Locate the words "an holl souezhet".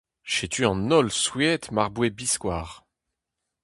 0.69-1.65